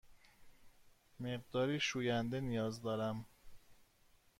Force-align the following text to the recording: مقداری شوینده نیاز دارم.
مقداری 1.19 1.79
شوینده 1.79 2.41
نیاز 2.41 2.81
دارم. 2.81 3.25